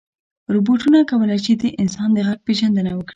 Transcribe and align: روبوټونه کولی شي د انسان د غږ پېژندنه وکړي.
روبوټونه 0.53 0.99
کولی 1.11 1.39
شي 1.45 1.53
د 1.61 1.63
انسان 1.81 2.09
د 2.13 2.17
غږ 2.27 2.39
پېژندنه 2.47 2.91
وکړي. 2.93 3.09